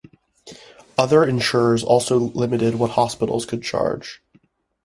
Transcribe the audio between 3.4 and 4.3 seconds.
could charge.